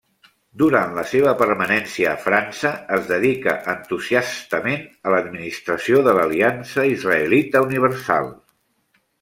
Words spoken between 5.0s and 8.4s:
a l'administració de l'Aliança Israelita Universal.